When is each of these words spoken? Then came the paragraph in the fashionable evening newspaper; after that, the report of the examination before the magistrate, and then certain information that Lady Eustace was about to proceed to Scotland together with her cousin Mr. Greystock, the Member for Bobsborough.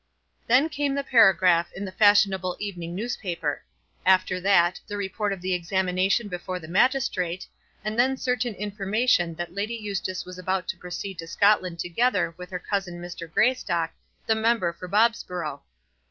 Then 0.47 0.67
came 0.67 0.95
the 0.95 1.03
paragraph 1.03 1.71
in 1.73 1.85
the 1.85 1.91
fashionable 1.91 2.57
evening 2.59 2.95
newspaper; 2.95 3.61
after 4.03 4.39
that, 4.39 4.79
the 4.87 4.97
report 4.97 5.31
of 5.31 5.41
the 5.41 5.53
examination 5.53 6.27
before 6.27 6.57
the 6.57 6.67
magistrate, 6.67 7.45
and 7.85 7.99
then 7.99 8.17
certain 8.17 8.55
information 8.55 9.35
that 9.35 9.53
Lady 9.53 9.75
Eustace 9.75 10.25
was 10.25 10.39
about 10.39 10.67
to 10.69 10.77
proceed 10.77 11.19
to 11.19 11.27
Scotland 11.27 11.77
together 11.77 12.33
with 12.35 12.49
her 12.49 12.57
cousin 12.57 12.99
Mr. 12.99 13.31
Greystock, 13.31 13.91
the 14.25 14.33
Member 14.33 14.73
for 14.73 14.87
Bobsborough. 14.89 15.61